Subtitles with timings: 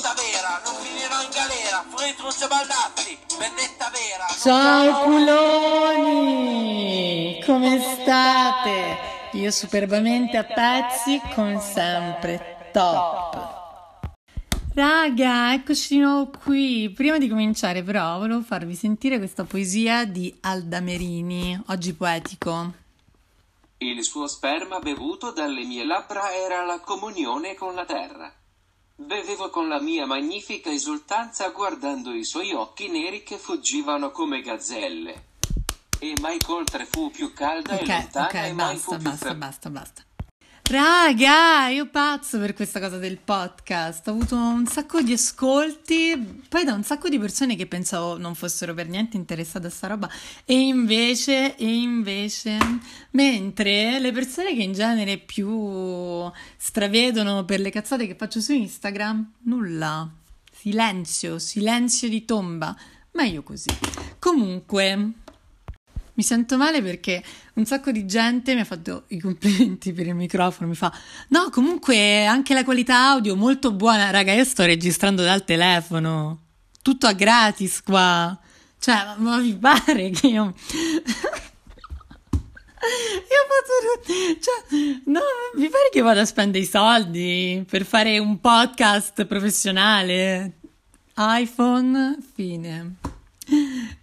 [0.00, 4.26] vendetta vera, non finirò in galera, fuori truce baldazzi, vendetta vera.
[4.40, 6.62] Ciao culoni!
[7.44, 8.96] Come state?
[9.32, 13.58] Io superbamente a pezzi, come sempre, top.
[14.74, 16.90] Raga, eccoci di nuovo qui.
[16.96, 22.72] Prima di cominciare, però, volevo farvi sentire questa poesia di Alda Merini, oggi poetico.
[23.76, 28.32] Il suo sperma bevuto dalle mie labbra era la comunione con la terra.
[29.02, 35.28] Bevevo con la mia magnifica esultanza guardando i suoi occhi neri che fuggivano come gazzelle.
[35.98, 39.10] E mai coltre fu più calda e Ok, lontana ok, e mai fu basta, più
[39.10, 40.02] basta, basta, basta.
[40.70, 44.06] Raga, io pazzo per questa cosa del podcast.
[44.06, 48.36] Ho avuto un sacco di ascolti, poi da un sacco di persone che pensavo non
[48.36, 50.08] fossero per niente interessate a sta roba.
[50.44, 52.56] E invece, e invece,
[53.10, 59.32] mentre le persone che in genere più stravedono per le cazzate che faccio su Instagram,
[59.46, 60.08] nulla.
[60.52, 62.76] Silenzio, silenzio di tomba.
[63.10, 63.70] Meglio così.
[64.20, 65.14] Comunque,
[66.20, 67.22] mi sento male perché
[67.54, 70.92] un sacco di gente mi ha fatto i complimenti per il microfono, mi fa
[71.28, 76.40] no, comunque anche la qualità audio molto buona, raga, io sto registrando dal telefono,
[76.82, 78.38] tutto a gratis qua,
[78.78, 80.54] cioè, ma, vi pare che io...
[82.82, 85.20] Io faccio, cioè, no,
[85.54, 90.60] mi pare che vado a spendere i soldi per fare un podcast professionale.
[91.14, 92.96] iPhone, fine.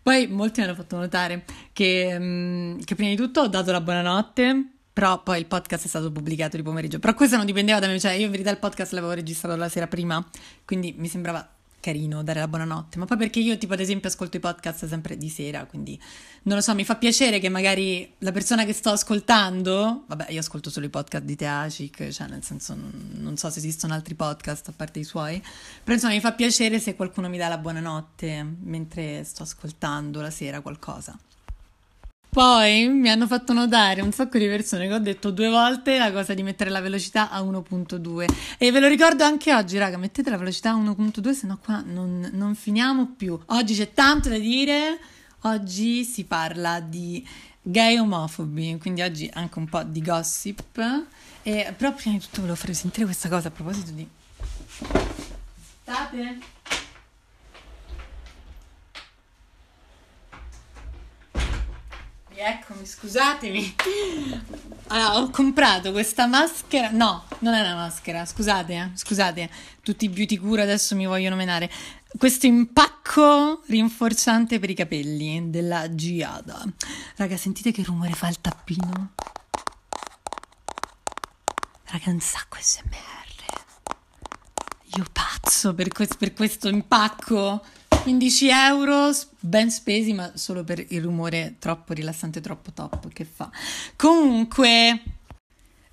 [0.01, 3.81] Poi molti mi hanno fatto notare che, mm, che prima di tutto ho dato la
[3.81, 6.99] buonanotte, però poi il podcast è stato pubblicato di pomeriggio.
[6.99, 9.69] Però questo non dipendeva da me, cioè io in verità il podcast l'avevo registrato la
[9.69, 10.25] sera prima,
[10.65, 12.97] quindi mi sembrava carino dare la buonanotte.
[12.97, 15.99] Ma poi perché io tipo ad esempio ascolto i podcast sempre di sera, quindi
[16.43, 20.39] non lo so, mi fa piacere che magari la persona che sto ascoltando, vabbè io
[20.39, 24.69] ascolto solo i podcast di Teacic, cioè nel senso non, so se esistono altri podcast
[24.69, 25.41] a parte i suoi,
[25.83, 30.31] però insomma mi fa piacere se qualcuno mi dà la buonanotte mentre sto ascoltando la
[30.31, 31.17] sera qualcosa.
[32.37, 36.11] Poi mi hanno fatto notare un sacco di persone che ho detto due volte la
[36.11, 38.25] cosa di mettere la velocità a 1.2
[38.59, 41.81] e ve lo ricordo anche oggi, raga, mettete la velocità a 1.2 se no qua
[41.83, 43.39] non, non finiamo più.
[43.47, 44.99] Oggi c'è tanto da dire,
[45.41, 47.27] oggi si parla di
[47.59, 50.79] gay omofobi, quindi oggi anche un po' di gossip,
[51.41, 54.07] e, però prima di tutto volevo farvi sentire questa cosa a proposito di...
[55.81, 56.56] State?
[62.39, 63.75] Eccomi, scusatemi.
[64.89, 66.91] Allora, ho comprato questa maschera.
[66.91, 69.49] No, non è una maschera, scusate, eh, scusate.
[69.81, 71.69] Tutti i beauty cure adesso mi vogliono menare.
[72.15, 76.63] Questo impacco rinforzante per i capelli della Giada.
[77.15, 79.13] Raga, sentite che rumore fa il tappino?
[81.85, 83.25] Raga, un sacco SMR.
[84.95, 87.63] Io pazzo per, quest- per questo impacco.
[88.07, 93.51] 15 euro ben spesi, ma solo per il rumore troppo rilassante, troppo top che fa.
[93.97, 95.03] Comunque,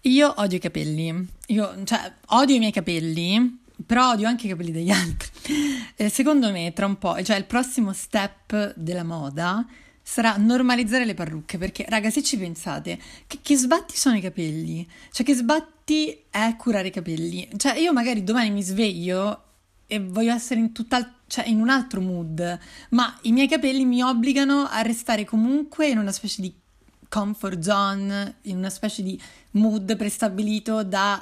[0.02, 1.28] io odio i capelli.
[1.48, 5.28] Io, cioè, odio i miei capelli, però odio anche i capelli degli altri.
[5.96, 9.64] Eh, secondo me, tra un po', cioè il prossimo step della moda
[10.02, 14.88] sarà normalizzare le parrucche, perché, raga, se ci pensate, che, che sbatti sono i capelli?
[15.10, 17.48] Cioè, che sbatti è curare i capelli?
[17.56, 19.42] Cioè, io magari domani mi sveglio
[19.86, 22.58] e voglio essere in tutt'altro cioè in un altro mood,
[22.90, 26.54] ma i miei capelli mi obbligano a restare comunque in una specie di
[27.08, 29.20] comfort zone, in una specie di
[29.52, 31.18] mood prestabilito dai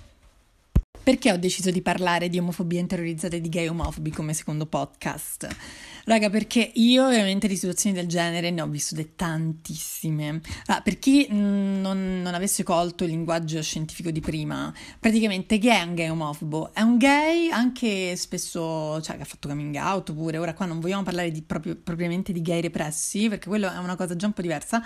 [1.11, 5.49] Perché ho deciso di parlare di omofobia interiorizzata e di gay omofobi come secondo podcast?
[6.05, 10.41] Raga, perché io veramente di situazioni del genere ne ho vissute tantissime.
[10.67, 15.83] Ah, per chi non, non, avesse colto il linguaggio scientifico di prima, praticamente gay è
[15.83, 20.39] un gay omofobo, è un gay anche spesso, cioè che ha fatto coming out pure,
[20.39, 23.97] ora qua non vogliamo parlare di, proprio, propriamente di gay repressi, perché quello è una
[23.97, 24.81] cosa già un po' diversa,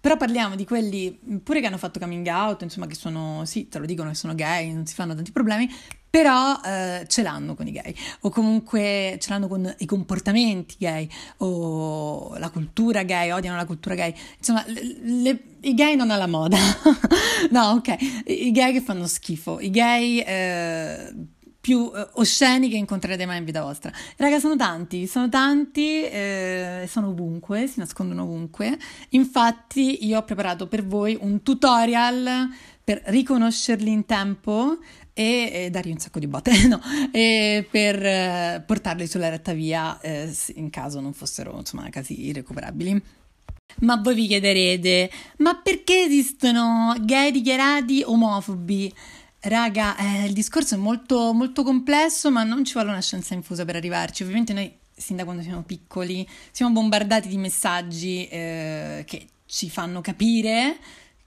[0.00, 3.78] però parliamo di quelli pure che hanno fatto coming out, insomma, che sono, sì, te
[3.78, 5.68] lo dicono che sono gay, non si fanno tanti problemi,
[6.08, 11.08] però eh, ce l'hanno con i gay, o comunque ce l'hanno con i comportamenti gay,
[11.38, 14.14] o la cultura gay, odiano la cultura gay.
[14.38, 16.56] Insomma, le, le, i gay non alla moda.
[17.50, 20.18] no, ok, i gay che fanno schifo, i gay...
[20.18, 21.14] Eh,
[21.60, 23.92] più eh, osceni che incontrerete mai in vita vostra.
[24.16, 28.78] Raga, sono tanti, sono tanti, eh, sono ovunque, si nascondono ovunque.
[29.10, 32.48] Infatti, io ho preparato per voi un tutorial
[32.82, 34.78] per riconoscerli in tempo
[35.12, 36.80] e, e dargli un sacco di botte, no,
[37.12, 43.00] e per eh, portarli sulla retta via eh, in caso non fossero, insomma, casi irrecuperabili.
[43.80, 48.92] Ma voi vi chiederete, ma perché esistono gay dichiarati omofobi?
[49.42, 53.64] Raga, eh, il discorso è molto, molto complesso, ma non ci vuole una scienza infusa
[53.64, 54.22] per arrivarci.
[54.22, 60.02] Ovviamente noi, sin da quando siamo piccoli, siamo bombardati di messaggi eh, che ci fanno
[60.02, 60.76] capire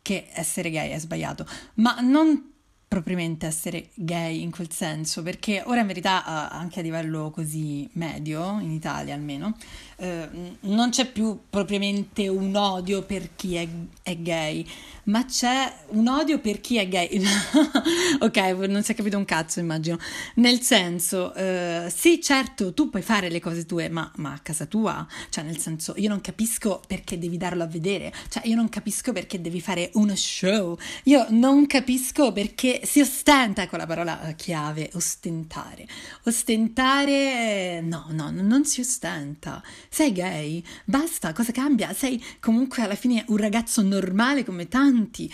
[0.04, 2.52] che essere gay è sbagliato, ma non
[2.88, 7.90] propriamente essere gay in quel senso, perché ora in verità eh, anche a livello così
[7.94, 9.58] medio, in Italia almeno,
[10.04, 10.28] eh,
[10.60, 13.66] non c'è più propriamente un odio per chi è,
[14.02, 14.66] è, gay,
[15.06, 17.24] ma c'è un odio per chi è gay.
[18.20, 19.98] ok, non si è capito un cazzo, immagino.
[20.36, 24.66] Nel senso, eh, sì, certo, tu puoi fare le cose tue, ma, ma, a casa
[24.66, 28.68] tua, cioè nel senso, io non capisco perché devi darlo a vedere, cioè io non
[28.68, 34.34] capisco perché devi fare uno show, io non capisco perché si ostenta, ecco la parola
[34.36, 35.88] chiave, ostentare.
[36.24, 39.64] Ostentare, no, no, non si ostenta.
[39.94, 41.94] Sei gay, basta, cosa cambia?
[41.94, 45.32] Sei comunque alla fine un ragazzo normale come tanti.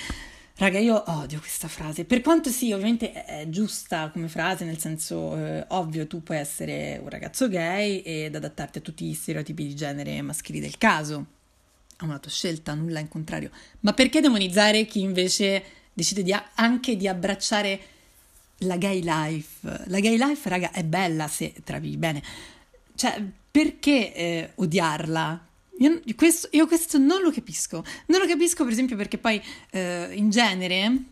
[0.57, 5.37] Raga, io odio questa frase, per quanto sì, ovviamente è giusta come frase, nel senso
[5.37, 9.75] eh, ovvio tu puoi essere un ragazzo gay ed adattarti a tutti gli stereotipi di
[9.77, 11.25] genere maschili del caso,
[11.97, 15.63] è una tua scelta, nulla in contrario, ma perché demonizzare chi invece
[15.93, 17.79] decide di a- anche di abbracciare
[18.57, 19.85] la gay life?
[19.85, 22.21] La gay life, raga, è bella se travi bene,
[22.95, 25.47] cioè perché eh, odiarla?
[25.79, 27.83] Io questo, io questo, non lo capisco.
[28.07, 29.41] Non lo capisco, per esempio, perché poi
[29.71, 31.03] eh, in genere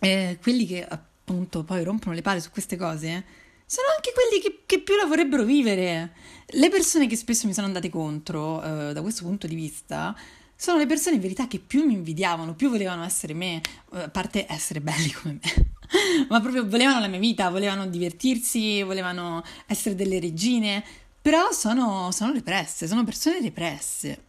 [0.00, 3.24] eh, quelli che appunto poi rompono le palle su queste cose
[3.72, 6.12] sono anche quelli che, che, più la vorrebbero vivere.
[6.46, 10.14] Le persone che spesso mi sono andate contro eh, da questo punto di vista
[10.54, 13.62] sono le persone in verità che più mi invidiavano, più volevano essere me,
[13.94, 15.70] eh, a parte essere belli come me.
[16.28, 20.84] Ma proprio volevano la mia vita, volevano divertirsi, volevano essere delle regine,
[21.22, 24.24] però sono, sono represse, sono persone represse.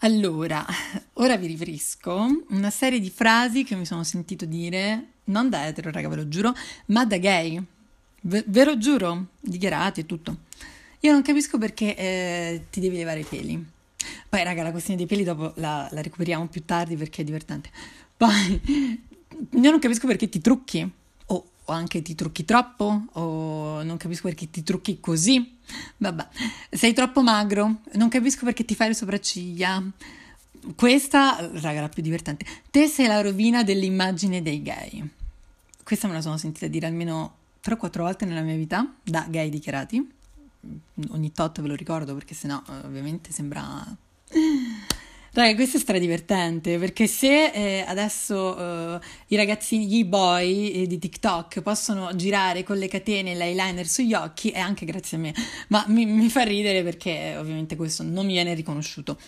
[0.00, 0.64] Allora,
[1.14, 5.90] ora vi riferisco una serie di frasi che mi sono sentito dire, non da etero,
[5.90, 6.54] raga, ve lo giuro,
[6.86, 7.62] ma da gay.
[8.20, 10.40] Ve, ve lo giuro, dichiarati e tutto.
[11.00, 13.64] Io non capisco perché eh, ti devi levare i peli.
[14.28, 17.70] Poi, raga, la questione dei peli dopo la, la recuperiamo più tardi perché è divertente.
[18.14, 18.60] Poi,
[19.52, 20.90] io non capisco perché ti trucchi
[21.66, 25.58] o anche ti trucchi troppo o non capisco perché ti trucchi così.
[25.96, 26.28] Vabbè,
[26.70, 29.82] sei troppo magro, non capisco perché ti fai le sopracciglia.
[30.74, 32.44] Questa, raga, la più divertente.
[32.70, 35.08] Te sei la rovina dell'immagine dei gay.
[35.82, 40.14] Questa me la sono sentita dire almeno 3-4 volte nella mia vita da gay dichiarati.
[41.10, 43.84] Ogni tot ve lo ricordo perché sennò ovviamente sembra
[45.36, 48.56] Raga, questo è stradivertente perché se eh, adesso
[48.94, 53.86] eh, i ragazzini, gli boy eh, di TikTok possono girare con le catene e l'eyeliner
[53.86, 55.34] sugli occhi è anche grazie a me,
[55.68, 59.18] ma mi, mi fa ridere perché ovviamente questo non mi viene riconosciuto.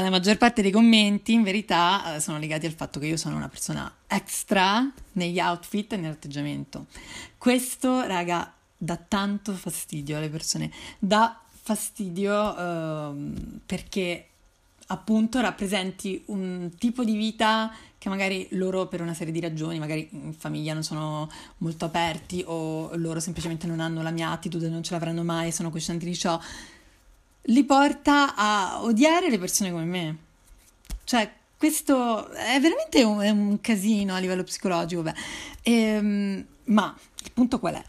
[0.00, 3.34] La maggior parte dei commenti in verità eh, sono legati al fatto che io sono
[3.34, 6.86] una persona extra negli outfit e nell'atteggiamento.
[7.36, 10.70] Questo, raga, dà tanto fastidio alle persone,
[11.00, 14.28] dà fastidio ehm, perché
[14.88, 20.08] appunto rappresenti un tipo di vita che magari loro per una serie di ragioni, magari
[20.12, 21.28] in famiglia non sono
[21.58, 25.70] molto aperti o loro semplicemente non hanno la mia attitude, non ce l'avranno mai, sono
[25.70, 26.38] coscienti di ciò,
[27.42, 30.16] li porta a odiare le persone come me.
[31.04, 35.14] Cioè, questo è veramente un, è un casino a livello psicologico, beh.
[35.62, 37.84] E, ehm, ma il punto qual è?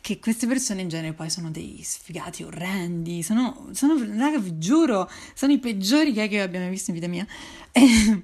[0.00, 5.10] Che queste persone in genere poi sono dei sfigati orrendi, sono, sono raga, vi giuro,
[5.34, 7.26] sono i peggiori gay che abbiamo visto in vita mia.
[7.72, 8.22] E,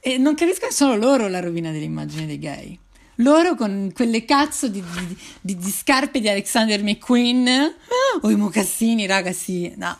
[0.00, 2.78] e non capisco che sono loro la rovina dell'immagine dei gay.
[3.16, 7.74] Loro con quelle cazzo di, di, di, di scarpe di Alexander McQueen
[8.20, 9.72] o i mocassini, raga, sì.
[9.76, 9.98] No,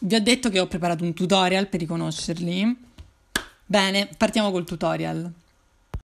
[0.00, 2.76] vi ho detto che ho preparato un tutorial per riconoscerli.
[3.64, 5.32] Bene, partiamo col tutorial.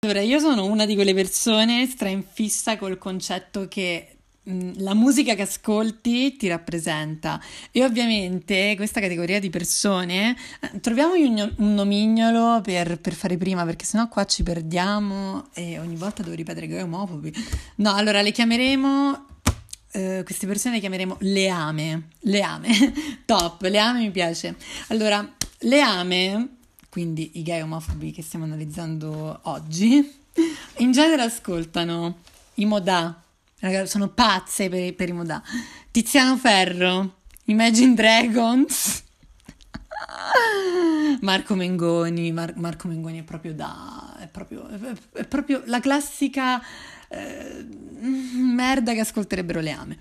[0.04, 4.16] Allora, io sono una di quelle persone stra in fissa col concetto che
[4.78, 7.40] la musica che ascolti ti rappresenta.
[7.70, 13.64] E ovviamente questa categoria di persone eh, troviamogli un, un nomignolo per, per, fare prima
[13.64, 17.32] perché sennò qua ci perdiamo e ogni volta devo ripetere che è omofobi.
[17.76, 19.26] No allora le chiameremo
[19.92, 22.08] uh, queste persone le chiameremo leame.
[22.22, 22.68] Leame.
[23.24, 23.62] Top.
[23.62, 24.56] Leame mi piace.
[24.88, 26.56] Allora leame
[26.92, 30.20] quindi i gay omofobi che stiamo analizzando oggi
[30.76, 32.18] in genere ascoltano
[32.56, 33.22] i modà
[33.84, 35.42] sono pazze per, per i Modà.
[35.90, 39.04] Tiziano Ferro, Imagine Dragons.
[41.20, 44.16] Marco Mengoni, Mar- Marco Mengoni è proprio da...
[44.18, 44.66] è proprio,
[45.12, 46.60] è proprio la classica
[47.08, 47.64] eh,
[48.00, 49.98] merda che ascolterebbero le ame.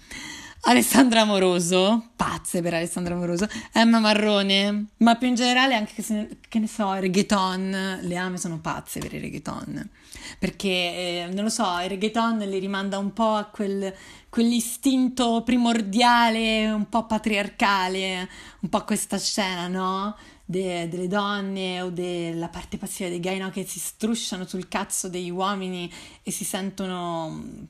[0.64, 6.38] Alessandra Amoroso, pazze per Alessandra Amoroso, Emma Marrone, ma più in generale anche che, ne,
[6.48, 9.90] che ne so, il reggaeton, le ame sono pazze per il reggaeton,
[10.38, 13.92] perché eh, non lo so, il reggaeton le rimanda un po' a quel,
[14.30, 20.16] quell'istinto primordiale, un po' patriarcale, un po' questa scena, no?
[20.46, 23.50] De, delle donne o della parte passiva dei gay, no?
[23.50, 25.92] Che si strusciano sul cazzo degli uomini
[26.22, 27.70] e si sentono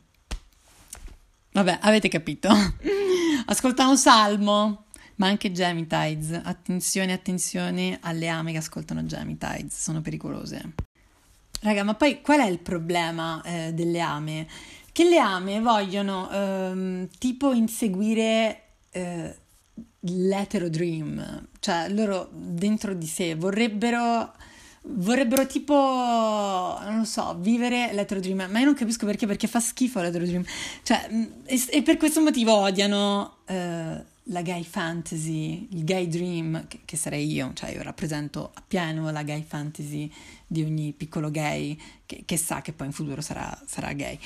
[1.53, 2.49] Vabbè, avete capito.
[3.45, 6.39] Ascolta un salmo, ma anche Gemitides.
[6.43, 10.73] Attenzione, attenzione alle ame che ascoltano Gemitides, sono pericolose.
[11.61, 14.47] Raga, ma poi qual è il problema eh, delle ame?
[14.91, 19.35] Che le ame vogliono ehm, tipo inseguire eh,
[19.99, 24.33] l'hetero dream, cioè loro dentro di sé vorrebbero
[24.83, 29.59] vorrebbero tipo, non lo so, vivere l'Hetero Dream, ma io non capisco perché, perché fa
[29.59, 30.43] schifo l'Hetero Dream,
[30.83, 33.53] cioè, mm, e, e per questo motivo odiano uh,
[34.25, 39.23] la gay fantasy, il gay dream, che, che, sarei io, cioè io rappresento appieno la
[39.23, 40.11] gay fantasy
[40.47, 44.17] di ogni piccolo gay che, che sa che poi in futuro sarà, sarà gay.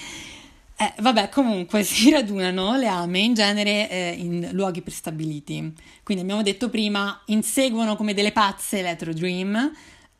[0.77, 5.73] Eh, vabbè, comunque si radunano le ame in genere eh, in luoghi prestabiliti.
[6.03, 9.71] Quindi abbiamo detto prima, inseguono come delle pazze l'Hetero Dream,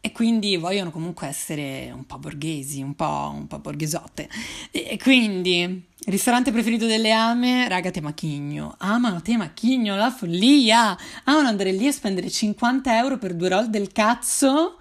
[0.06, 4.30] e quindi vogliono comunque essere un po' borghesi, un po', un po borghesotte.
[4.70, 8.76] E, quindi, ristorante preferito delle ame, raga, Temachigno.
[8.78, 10.96] Amano Temachigno, la follia!
[11.24, 14.78] Amano andare lì a spendere 50 euro per due roll del cazzo.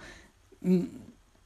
[0.69, 0.85] Mm,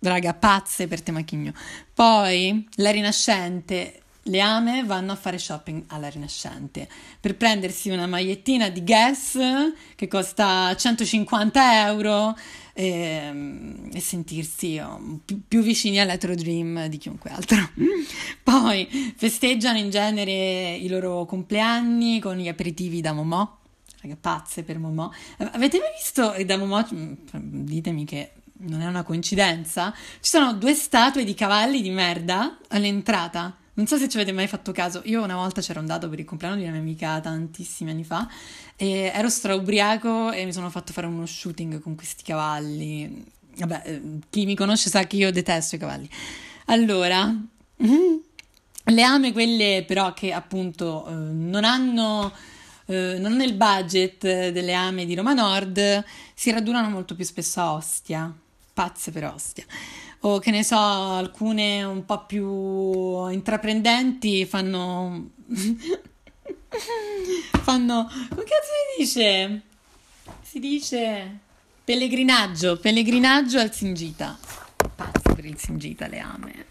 [0.00, 1.52] raga, pazze per Temachigno.
[1.94, 6.88] Poi, la Rinascente, le ame vanno a fare shopping alla Rinascente
[7.20, 9.38] per prendersi una magliettina di Guess
[9.94, 12.36] che costa 150 euro
[12.72, 17.70] e, ehm, e sentirsi oh, più, più, vicini all'Etro Dream di chiunque altro.
[18.42, 23.56] Poi festeggiano in genere i loro compleanni con gli aperitivi da Momò.
[24.00, 25.10] Raga, pazze per Momò.
[25.38, 26.86] Avete mai visto da Momò?
[26.94, 29.92] Mm, ditemi che non è una coincidenza.
[29.92, 33.56] Ci sono due statue di cavalli di merda all'entrata.
[33.78, 36.24] Non so se ci avete mai fatto caso, io una volta c'ero andato per il
[36.24, 38.28] compleanno di una mia amica tantissimi anni fa
[38.74, 43.24] e ero straubriaco e mi sono fatto fare uno shooting con questi cavalli.
[43.56, 46.10] Vabbè, eh, chi mi conosce sa che io detesto i cavalli.
[46.64, 47.32] Allora,
[47.76, 52.32] le ame quelle però che appunto eh, non hanno
[52.86, 56.04] eh, non il budget delle ame di Roma Nord,
[56.34, 58.34] si radunano molto più spesso a Ostia,
[58.74, 59.64] pazze per Ostia
[60.20, 65.30] o che ne so, alcune un po' più intraprendenti fanno...
[67.62, 68.10] fanno...
[68.28, 69.62] come cazzo si dice?
[70.42, 71.38] Si dice
[71.84, 74.38] pellegrinaggio, pellegrinaggio al Singita.
[74.94, 76.66] Pazzo per il Singita, le ame.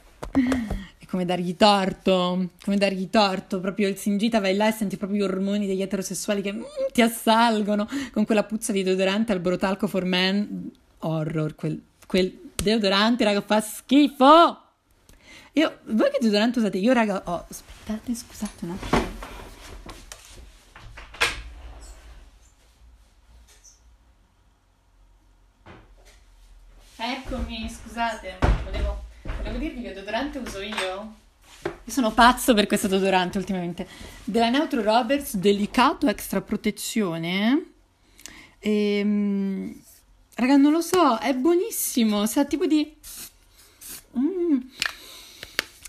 [0.97, 5.19] È come dargli torto, come dargli torto, proprio il Singita vai là e senti proprio
[5.19, 6.61] gli ormoni degli eterosessuali che mm,
[6.91, 10.69] ti assalgono con quella puzza di deodorante al brotalco for men.
[10.99, 14.61] Horror, quel, quel deodorante, raga, fa schifo.
[15.53, 16.77] Io, voi che deodorante usate?
[16.77, 17.45] Io, raga, ho...
[17.49, 19.05] Aspettate, scusate un attimo.
[26.99, 31.15] Eccomi, scusate, volevo, volevo dirvi che deodorante uso io.
[31.63, 33.87] Io sono pazzo per questo deodorante ultimamente.
[34.23, 37.71] Della Neutro Roberts, delicato extra protezione.
[38.59, 39.85] Ehm
[40.39, 42.95] Raga, non lo so, è buonissimo, sa tipo di...
[44.19, 44.59] Mm.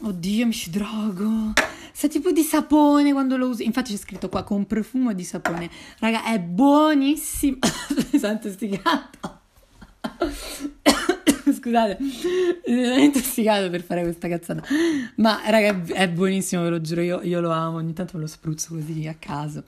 [0.01, 1.53] Oddio, mi ci drogo.
[1.93, 3.67] sa tipo di sapone quando lo usi.
[3.67, 5.69] Infatti c'è scritto qua con profumo di sapone.
[5.99, 7.59] Raga, è buonissimo.
[8.17, 9.41] Sento sti gatto.
[11.53, 14.63] Scusate, mi sono intossicato per fare questa cazzata.
[15.17, 18.29] Ma raga, è buonissimo, ve lo giuro, io, io lo amo, ogni tanto me lo
[18.29, 19.63] spruzzo così a caso.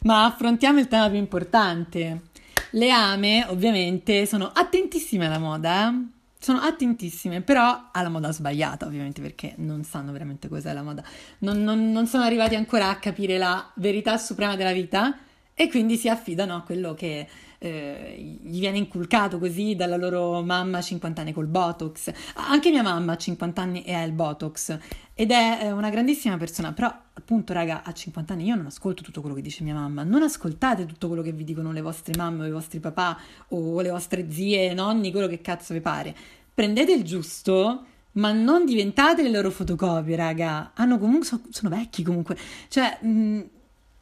[0.00, 2.32] Ma affrontiamo il tema più importante.
[2.74, 6.06] Le ame, ovviamente, sono attentissime alla moda, eh?
[6.40, 11.04] sono attentissime, però alla moda sbagliata, ovviamente, perché non sanno veramente cos'è la moda.
[11.38, 15.16] Non, non, non sono arrivati ancora a capire la verità suprema della vita
[15.54, 17.28] e quindi si affidano a quello che
[17.64, 22.12] eh, gli viene inculcato così dalla loro mamma a 50 anni col Botox.
[22.34, 24.78] Anche mia mamma ha 50 anni e ha il Botox
[25.14, 29.02] ed è eh, una grandissima persona, però appunto raga a 50 anni io non ascolto
[29.02, 32.12] tutto quello che dice mia mamma, non ascoltate tutto quello che vi dicono le vostre
[32.16, 33.18] mamme o i vostri papà
[33.48, 36.14] o le vostre zie, nonni, quello che cazzo vi pare.
[36.52, 40.72] Prendete il giusto ma non diventate le loro fotocopie, raga.
[40.74, 42.36] Hanno comunque, sono, sono vecchi comunque.
[42.68, 43.40] Cioè, mh,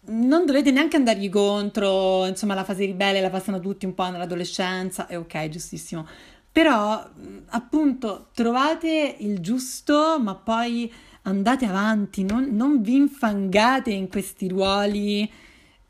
[0.04, 5.06] non dovete neanche andargli contro, insomma, la fase ribelle la passano tutti un po' nell'adolescenza,
[5.06, 6.06] è ok, giustissimo.
[6.50, 7.09] Però,
[7.50, 10.92] appunto, trovate il giusto, ma poi
[11.23, 15.30] andate avanti, non, non vi infangate in questi ruoli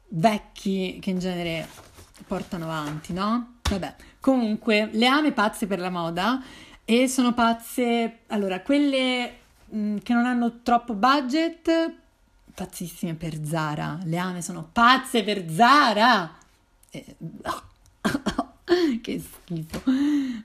[0.08, 1.66] vecchi che in genere
[2.26, 3.54] portano avanti, no?
[3.68, 6.42] Vabbè, comunque, le ame pazze per la moda
[6.84, 12.00] e sono pazze, allora, quelle mh, che non hanno troppo budget
[12.54, 13.98] pazzissime per Zara.
[14.04, 16.34] Le ame sono pazze per Zara.
[16.90, 17.16] Eh,
[19.00, 19.82] che schifo.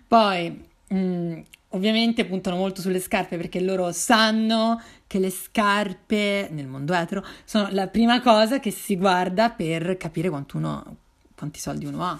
[0.07, 6.67] Poi, mh, mm, ovviamente puntano molto sulle scarpe perché loro sanno che le scarpe nel
[6.67, 10.95] mondo etero sono la prima cosa che si guarda per capire uno,
[11.35, 12.19] quanti soldi uno ha.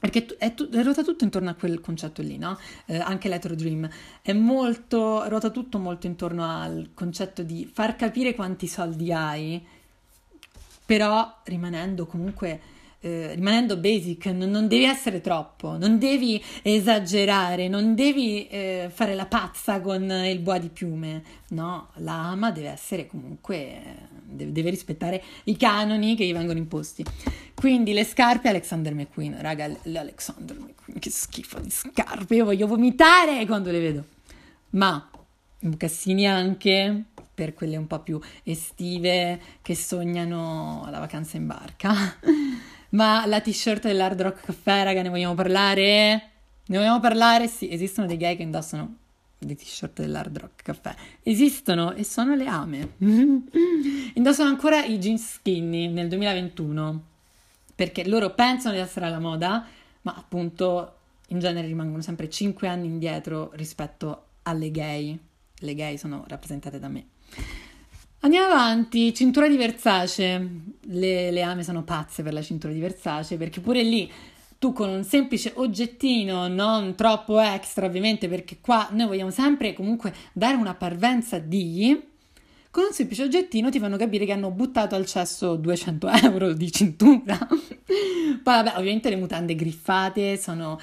[0.00, 2.56] Perché è, tu, è, ruota tutto intorno a quel concetto lì, no?
[2.86, 3.88] Eh, anche l'Etro Dream
[4.22, 9.64] è molto, ruota tutto molto intorno al concetto di far capire quanti soldi hai,
[10.86, 12.60] però rimanendo comunque
[13.00, 19.14] eh, rimanendo basic, non, non, devi essere troppo, non devi esagerare, non devi eh, fare
[19.14, 23.80] la pazza con il boa di piume, no, la ama deve essere comunque,
[24.24, 27.04] deve, deve rispettare i canoni che gli vengono imposti.
[27.54, 33.46] Quindi le scarpe Alexander McQueen, raga, l'Alexander McQueen, che schifo di scarpe, io voglio vomitare
[33.46, 34.04] quando le vedo.
[34.70, 35.08] Ma
[35.60, 41.94] Bucassini anche per quelle un po' più estive che sognano la vacanza in barca.
[42.90, 46.30] Ma la t-shirt dell'Hard Rock Caffè, raga, ne vogliamo parlare?
[46.66, 47.46] Ne vogliamo parlare?
[47.48, 48.96] Sì, esistono dei gay che indossano
[49.38, 50.94] le t-shirt dell'Hard Rock Caffè.
[51.22, 52.94] Esistono e sono le ame.
[54.14, 57.02] indossano ancora i jeans skinny nel 2021
[57.74, 59.66] perché loro pensano di essere alla moda,
[60.02, 60.94] ma appunto
[61.28, 65.16] in genere rimangono sempre 5 anni indietro rispetto alle gay.
[65.60, 67.06] Le gay sono rappresentate da me.
[68.20, 70.50] Andiamo avanti, cintura di Versace.
[70.80, 74.10] Le, le ame sono pazze per la cintura di Versace perché pure lì
[74.58, 80.12] tu con un semplice oggettino, non troppo extra ovviamente, perché qua noi vogliamo sempre comunque
[80.32, 82.06] dare una parvenza di...
[82.70, 86.72] Con un semplice oggettino ti fanno capire che hanno buttato al cesso 200 euro di
[86.72, 87.38] cintura.
[87.46, 90.80] Poi vabbè, ovviamente le mutande griffate sono...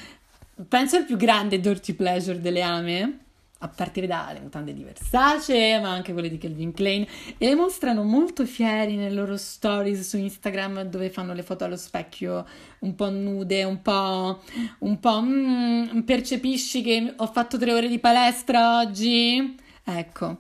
[0.70, 3.25] Penso il più grande dirty pleasure delle ame
[3.60, 7.06] a partire dalle mutande di Versace, ma anche quelle di Calvin Klein,
[7.38, 11.78] e le mostrano molto fieri nelle loro stories su Instagram dove fanno le foto allo
[11.78, 12.46] specchio
[12.80, 14.42] un po' nude, un po',
[14.80, 19.56] un po' mm, percepisci che ho fatto tre ore di palestra oggi?
[19.84, 20.38] Ecco,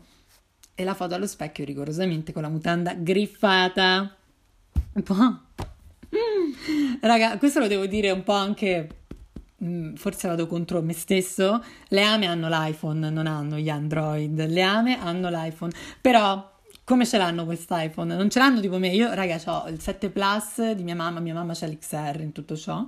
[0.76, 4.16] e la foto allo specchio rigorosamente con la mutanda griffata.
[4.94, 5.40] Un po'.
[7.02, 9.05] Raga, questo lo devo dire un po' anche Mm,
[9.96, 15.00] forse vado contro me stesso, le ame hanno l'iPhone, non hanno gli Android, le ame
[15.00, 16.54] hanno l'iPhone, però
[16.86, 18.16] come ce l'hanno quest'iPhone?
[18.16, 21.34] Non ce l'hanno tipo me, io raga ho il 7 Plus di mia mamma, mia
[21.34, 22.86] mamma c'ha l'XR in tutto ciò.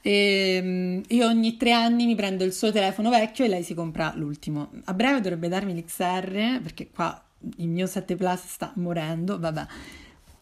[0.00, 3.74] E mm, io ogni tre anni mi prendo il suo telefono vecchio e lei si
[3.74, 4.70] compra l'ultimo.
[4.84, 7.20] A breve dovrebbe darmi l'XR perché qua
[7.56, 9.66] il mio 7 Plus sta morendo, vabbè.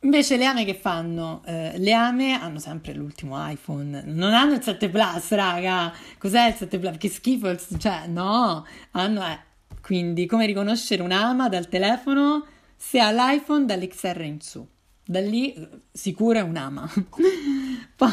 [0.01, 1.43] Invece le ame che fanno?
[1.45, 5.93] Eh, le ame hanno sempre l'ultimo iPhone, non hanno il 7 Plus, raga.
[6.19, 6.97] Cos'è il 7 Plus?
[6.99, 9.47] Che schifo, cioè no, hanno eh.
[9.81, 14.67] Quindi come riconoscere un'ama dal telefono se ha l'iPhone dall'XR in su.
[15.05, 16.89] Da lì eh, sicuro è un'ama.
[17.97, 18.11] poi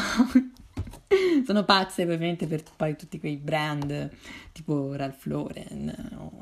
[1.44, 4.10] sono pazze ovviamente per poi tutti quei brand
[4.52, 6.40] tipo Ralph Lauren o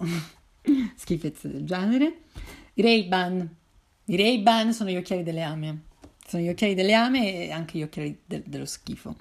[0.97, 2.21] schifezze del genere.
[2.75, 3.57] Ray-Ban
[4.07, 5.83] i Ray-Ban sono gli occhiali delle ame.
[6.27, 9.17] Sono gli occhiali delle ame e anche gli occhiali de- dello schifo.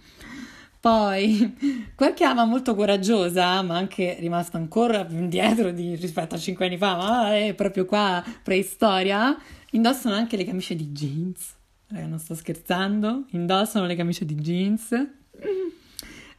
[0.80, 1.56] Poi,
[1.96, 6.78] qualche ama molto coraggiosa, ma anche rimasta ancora più indietro di, rispetto a cinque anni
[6.78, 9.38] fa, ma è proprio qua preistoria,
[9.72, 11.56] indossano anche le camicie di jeans.
[11.88, 14.92] Raga, non sto scherzando, indossano le camicie di jeans.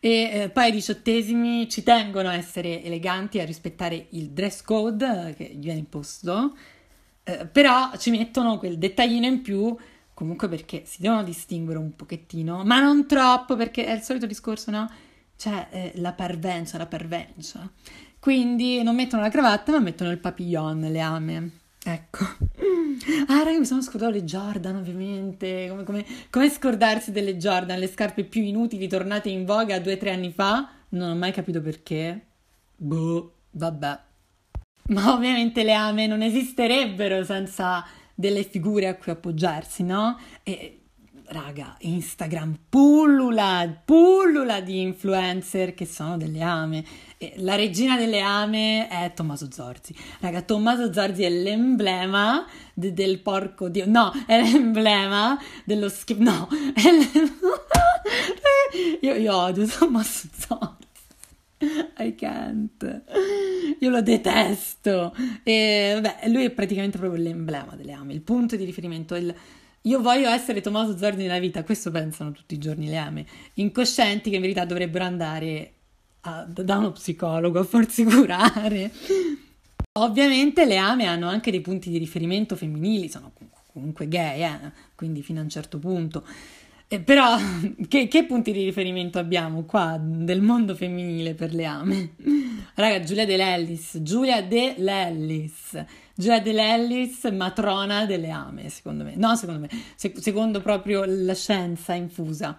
[0.00, 5.32] E eh, poi ai diciottesimi ci tengono a essere eleganti, a rispettare il dress code
[5.34, 6.54] che gli viene imposto,
[7.24, 9.74] eh, però ci mettono quel dettaglino in più,
[10.12, 14.70] comunque perché si devono distinguere un pochettino, ma non troppo, perché è il solito discorso,
[14.70, 14.90] no?
[15.36, 17.68] Cioè, eh, la parvenza, la parvenza.
[18.18, 21.50] Quindi non mettono la cravatta, ma mettono il papillon, le ame.
[21.84, 22.24] Ecco.
[23.26, 25.66] Ah, raga, mi sono scordato le Jordan, ovviamente.
[25.68, 29.96] Come, come, come, scordarsi delle Jordan, le scarpe più inutili tornate in voga due o
[29.98, 30.70] tre anni fa?
[30.90, 32.24] Non ho mai capito perché.
[32.76, 33.98] Boh, vabbè.
[34.88, 40.18] Ma ovviamente le ame non esisterebbero senza delle figure a cui appoggiarsi, no?
[40.42, 40.80] E
[41.28, 46.84] raga, Instagram pullula, pullula di influencer che sono delle ame.
[47.16, 49.94] E la regina delle ame è Tommaso Zorzi.
[50.20, 52.44] Raga, Tommaso Zorzi è l'emblema
[52.74, 53.84] de- del porco dio.
[53.86, 56.22] No, è l'emblema dello schifo.
[56.22, 56.82] No, è
[59.00, 60.73] io, io odio Tommaso Zorzi.
[61.98, 63.02] I can't.
[63.80, 65.14] Io lo detesto.
[65.42, 69.34] E vabbè, lui è praticamente proprio l'emblema delle ame, il punto di riferimento, il
[69.86, 74.30] io voglio essere Tommaso Zordi nella vita, questo pensano tutti i giorni le ame, incoscienti
[74.30, 75.72] che in verità dovrebbero andare
[76.22, 78.90] a, da uno psicologo a farsi curare.
[79.98, 83.32] Ovviamente le ame hanno anche dei punti di riferimento femminili, sono
[83.70, 84.72] comunque gay, eh?
[84.94, 86.24] quindi fino a un certo punto.
[86.94, 87.36] Eh, però
[87.88, 92.14] che, che, punti di riferimento abbiamo qua del mondo femminile per le ame?
[92.74, 95.84] Raga, Giulia De Lellis, Giulia De Lellis
[96.16, 99.14] Gia dell'Ellis, matrona delle ame, secondo me.
[99.16, 102.56] No, secondo me, sec- secondo proprio la scienza infusa.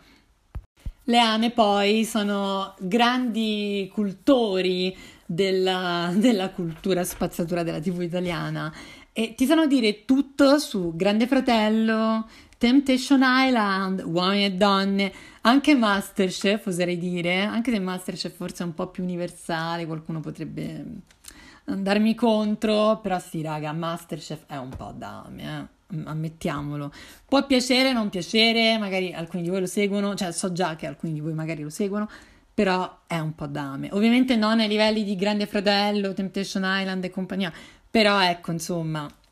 [1.07, 4.93] Le ame poi sono grandi cultori
[5.25, 8.73] della, della cultura spazzatura della TV italiana
[9.13, 16.67] e ti sanno dire tutto su Grande Fratello, Temptation Island, Uomini e Donne, anche Masterchef,
[16.67, 20.85] oserei dire, anche se Masterchef forse è un po' più universale, qualcuno potrebbe
[21.65, 26.03] andarmi contro, però sì, raga, Masterchef è un po' da me, eh?
[26.05, 26.91] ammettiamolo.
[27.27, 31.13] Può piacere, non piacere, magari alcuni di voi lo seguono, cioè so già che alcuni
[31.13, 32.09] di voi magari lo seguono,
[32.53, 33.89] però è un po' da me.
[33.91, 37.51] Ovviamente non ai livelli di Grande Fratello, Temptation Island e compagnia,
[37.89, 39.24] però ecco, insomma, Mm.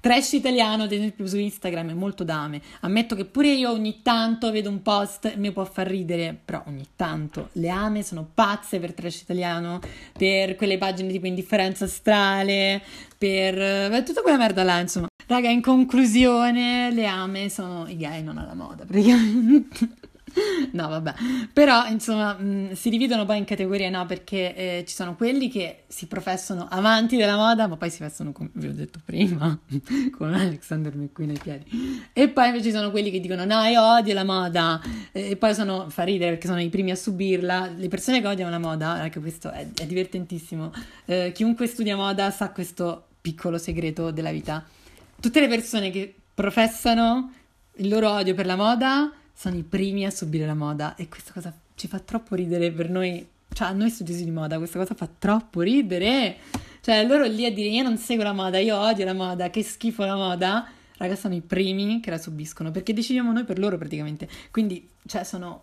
[0.00, 2.60] Trash italiano, ad esempio, su Instagram è molto dame.
[2.80, 6.62] Ammetto che pure io ogni tanto vedo un post e mi può far ridere, però
[6.66, 9.80] ogni tanto le ame sono pazze per trash italiano,
[10.16, 12.82] per quelle pagine tipo indifferenza astrale,
[13.16, 15.06] per beh, tutta quella merda là, insomma.
[15.26, 20.10] Raga, in conclusione, le ame sono i gay non alla moda, praticamente.
[20.72, 21.14] No, vabbè,
[21.52, 24.06] però insomma mh, mm, si dividono poi in categorie, no?
[24.06, 28.32] Perché eh, ci sono quelli che si professano amanti della moda, ma poi si vestono,
[28.32, 29.58] come vi ho detto prima,
[30.16, 32.08] con Alexander McQueen ai piedi.
[32.12, 34.80] E poi invece ci sono quelli che dicono: No, io odio la moda.
[35.12, 37.72] E poi sono, fa ridere perché sono i primi a subirla.
[37.76, 40.72] Le persone che odiano la moda, anche questo è, è divertentissimo.
[41.04, 44.64] Eh, chiunque studia moda sa questo piccolo segreto della vita.
[45.20, 47.32] Tutte le persone che professano
[47.76, 51.32] il loro odio per la moda sono i primi a subire la moda e questa
[51.32, 54.94] cosa ci fa troppo ridere per noi, cioè a noi studiosi di moda questa cosa
[54.94, 56.36] fa troppo ridere,
[56.80, 59.62] cioè loro lì a dire io non seguo la moda, io odio la moda, che
[59.62, 63.78] schifo la moda, raga sono i primi che la subiscono perché decidiamo noi per loro
[63.78, 65.62] praticamente, quindi cioè sono,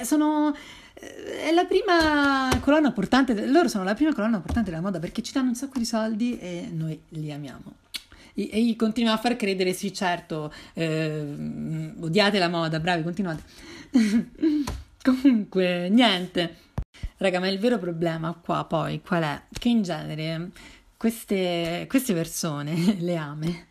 [0.00, 0.54] eh, sono
[0.94, 5.22] eh, è la prima colonna portante, loro sono la prima colonna portante della moda perché
[5.22, 7.84] ci danno un sacco di soldi e noi li amiamo
[8.36, 11.34] e gli continua a far credere, sì certo, eh,
[12.00, 13.42] odiate la moda, bravi, continuate.
[15.02, 16.56] Comunque, niente.
[17.18, 19.42] Raga, ma il vero problema qua poi qual è?
[19.50, 20.50] Che in genere
[20.96, 23.66] queste, queste persone, le ame,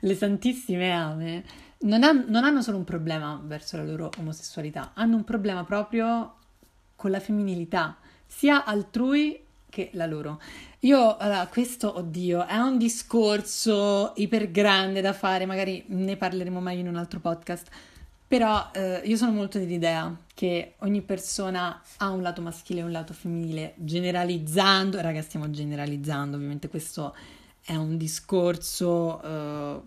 [0.00, 1.44] le santissime ame,
[1.80, 6.34] non, ha, non hanno solo un problema verso la loro omosessualità, hanno un problema proprio
[6.96, 10.40] con la femminilità, sia altrui che la loro.
[10.82, 16.82] Io, allora, questo, oddio, è un discorso iper grande da fare, magari ne parleremo meglio
[16.82, 17.66] in un altro podcast,
[18.28, 22.92] però eh, io sono molto dell'idea che ogni persona ha un lato maschile e un
[22.92, 27.12] lato femminile, generalizzando, raga, stiamo generalizzando, ovviamente questo
[27.64, 29.80] è un discorso eh,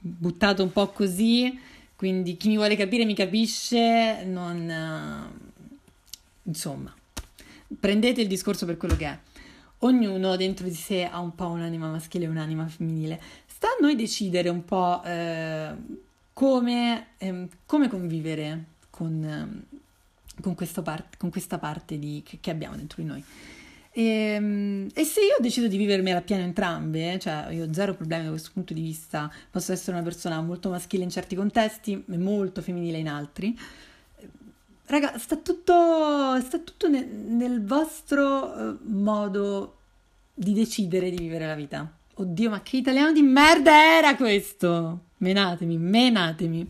[0.00, 1.58] buttato un po' così,
[1.96, 4.68] quindi chi mi vuole capire mi capisce, non...
[4.68, 5.44] Eh,
[6.42, 6.94] insomma,
[7.80, 9.18] prendete il discorso per quello che è
[9.86, 13.20] ognuno dentro di sé ha un po' un'anima maschile e un'anima femminile.
[13.46, 15.74] Sta a noi decidere un po' eh,
[16.32, 19.64] come, eh, come, convivere con,
[20.40, 23.24] con, part- con questa parte di, che, abbiamo dentro di noi.
[23.92, 28.24] E, mm, e, se io decido di vivermi pieno entrambe, cioè io ho zero problemi
[28.24, 32.16] da questo punto di vista, posso essere una persona molto maschile in certi contesti e
[32.18, 33.58] molto femminile in altri,
[34.86, 39.75] raga, sta tutto, sta tutto nel, nel vostro uh, modo
[40.38, 41.90] di decidere di vivere la vita.
[42.18, 45.06] Oddio, ma che italiano di merda era questo?
[45.18, 46.68] Menatemi, menatemi.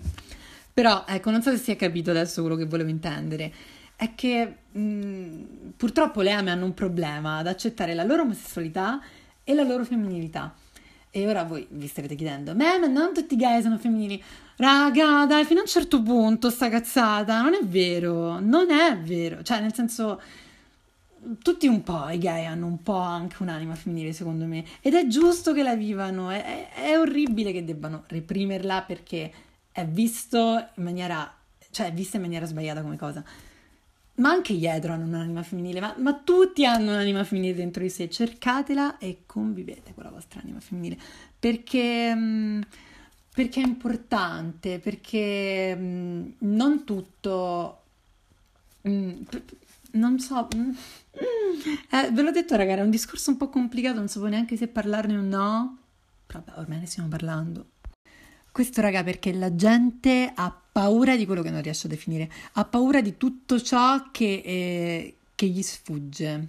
[0.73, 3.53] Però, ecco, non so se si è capito adesso quello che volevo intendere
[3.97, 5.43] è che mh, mm,
[5.77, 9.01] purtroppo le ame hanno un problema ad accettare la loro omosessualità
[9.43, 10.55] e la loro femminilità.
[11.11, 14.23] E ora voi vi starete chiedendo, ma non tutti i gay sono femminili.
[14.57, 19.43] Raga, dai, fino a un certo punto sta cazzata, non è vero, non è vero.
[19.43, 20.21] Cioè, nel senso,
[21.43, 24.65] tutti un po' i gay hanno un po' anche un'anima femminile, secondo me.
[24.81, 29.33] Ed è giusto che la vivano, è, è, orribile che debbano reprimerla perché
[29.73, 31.33] è visto in maniera,
[31.71, 33.25] cioè è vista in maniera sbagliata come cosa
[34.17, 37.91] ma anche gli etero hanno un'anima femminile, ma, ma, tutti hanno un'anima femminile dentro di
[37.91, 38.09] sé.
[38.09, 40.97] Cercatela e convivete con la vostra anima femminile
[41.39, 42.61] perché, mm,
[43.35, 47.83] perché è importante, perché mm, non tutto.
[48.89, 49.23] Mm,
[49.97, 50.49] non so.
[50.51, 54.69] Eh, ve l'ho detto, ragazzi, è un discorso un po' complicato, non so neanche se
[54.69, 55.79] parlarne o no.
[56.33, 57.71] Vabbè, ormai ne stiamo parlando.
[58.53, 62.65] Questo, raga, perché la gente ha paura di quello che non riesce a definire, ha
[62.65, 66.49] paura di tutto ciò che, eh, che gli sfugge.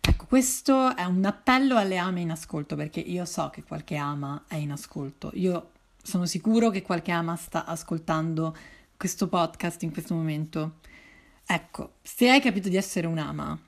[0.00, 4.44] Ecco, questo è un appello alle ame in ascolto, perché io so che qualche ama
[4.46, 5.30] è in ascolto.
[5.34, 5.70] Io
[6.02, 8.56] sono sicuro che qualche ama sta ascoltando
[8.96, 10.78] questo podcast in questo momento.
[11.46, 13.58] Ecco, se hai capito di essere un'ama,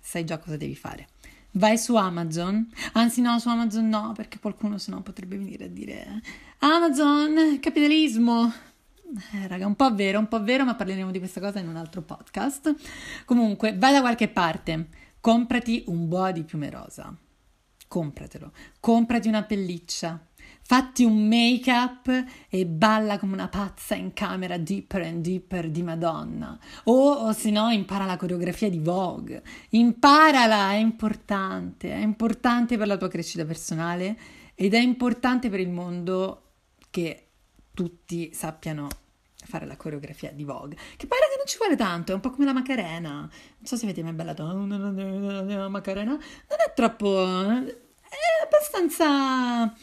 [0.00, 1.08] sai già cosa devi fare
[1.52, 6.22] vai su Amazon, anzi no, su Amazon no, perché qualcuno sennò potrebbe venire a dire
[6.58, 8.52] Amazon, capitalismo.
[9.32, 11.76] Eh, raga, un po' vero, un po' vero, ma parleremo di questa cosa in un
[11.76, 12.74] altro podcast.
[13.24, 14.88] Comunque, vai da qualche parte,
[15.20, 17.12] comprati un boa di piume rosa.
[17.88, 18.52] Compratelo.
[18.78, 20.24] Comprati una pelliccia
[20.70, 25.82] fatti un make up e balla come una pazza in camera deeper and deeper di
[25.82, 26.56] Madonna.
[26.84, 29.42] O, o se no impara la coreografia di Vogue.
[29.70, 34.16] Imparala è importante è importante per la tua crescita personale
[34.54, 36.42] ed è importante per il mondo
[36.88, 37.26] che
[37.74, 38.86] tutti sappiano
[39.34, 40.76] fare la coreografia di Vogue.
[40.96, 43.14] Che pare che non ci vuole tanto è un po' come la Macarena.
[43.14, 46.12] Non so se avete mai ballato la Macarena.
[46.12, 49.74] Non è troppo è abbastanza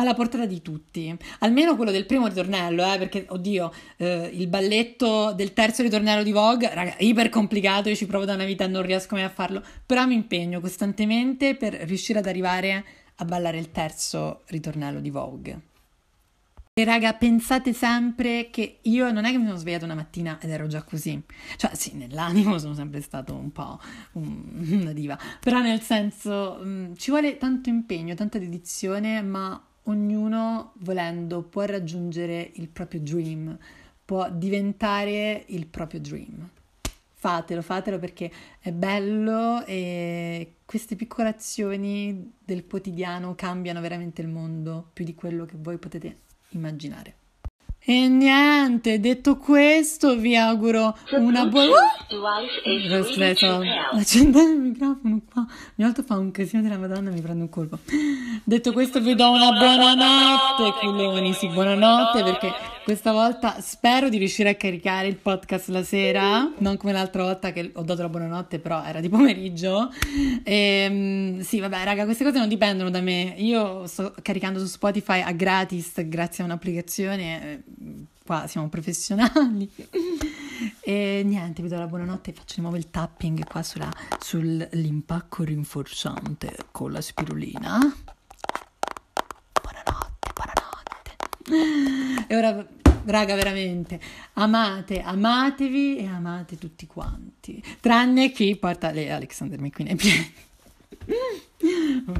[0.00, 5.32] alla portata di tutti, almeno quello del primo ritornello, eh, perché oddio, eh, il balletto
[5.34, 8.68] del terzo ritornello di Vogue, raga, iper complicato, io ci provo da una vita e
[8.68, 12.84] non riesco mai a farlo, però mi impegno costantemente per riuscire ad arrivare
[13.16, 15.60] a ballare il terzo ritornello di Vogue.
[16.72, 20.48] E raga, pensate sempre che io non è che mi sono svegliata una mattina ed
[20.48, 21.22] ero già così.
[21.56, 23.78] Cioè, sì, nell'animo sono sempre stato un po'
[24.12, 30.72] una diva, però nel senso mh, mm, ci vuole tanto impegno, tanta dedizione, ma ognuno
[30.78, 33.56] volendo può raggiungere il proprio dream,
[34.04, 36.48] può diventare il proprio dream.
[37.14, 44.88] Fatelo, fatelo perché è bello e queste piccole azioni del quotidiano cambiano veramente il mondo
[44.92, 46.16] più di quello che voi potete
[46.50, 47.19] immaginare.
[47.82, 51.72] E niente, detto questo, vi auguro una buona.
[53.00, 53.60] Aspetta,
[53.92, 55.40] accendere il microfono qua.
[55.40, 57.78] Ogni volta fa un casino della Madonna e mi prende un colpo.
[58.44, 61.32] Detto questo, vi do una buonanotte, culoni.
[61.32, 62.52] Sì, buonanotte perché
[62.84, 67.52] questa volta spero di riuscire a caricare il podcast la sera, non come l'altra volta
[67.52, 69.90] che ho dato la buonanotte, però era di pomeriggio.
[70.42, 73.34] E, ehm, sì, vabbè, raga, queste cose non dipendono da me.
[73.36, 77.42] Io sto caricando su Spotify a gratis grazie a un'applicazione.
[77.42, 77.62] Eh,
[78.24, 79.70] qua siamo professionali.
[80.80, 86.56] e niente, vi do la buonanotte e faccio di nuovo il tapping qua sull'impacco rinforzante
[86.70, 87.78] con la spirulina.
[89.62, 92.19] Buonanotte, buonanotte.
[92.30, 92.64] E ora
[93.06, 93.98] raga, veramente,
[94.34, 100.32] amate, amatevi e amate tutti quanti, tranne chi porta le Alexander McQueen ai piedi.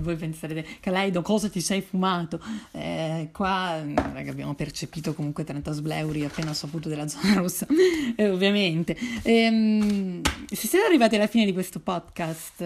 [0.01, 2.43] Voi penserete, Kaleido, cosa ti sei fumato?
[2.73, 7.69] Eh, qua, raga, abbiamo percepito comunque 30 sbleuri appena saputo della zona rossa,
[8.17, 8.97] eh, ovviamente.
[9.23, 12.65] Ehm, se siete arrivati alla fine di questo podcast,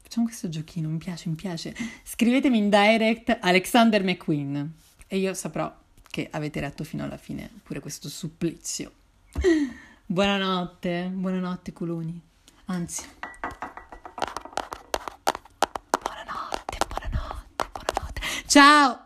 [0.00, 1.76] facciamo questo giochino, mi piace, mi piace.
[2.02, 4.72] Scrivetemi in direct Alexander McQueen
[5.06, 5.80] e io saprò
[6.12, 8.92] che avete retto fino alla fine pure questo supplizio.
[10.04, 12.20] Buonanotte, buonanotte culoni.
[12.66, 13.08] Anzi,
[16.02, 18.20] buonanotte, buonanotte, buonanotte.
[18.46, 19.04] Ciao!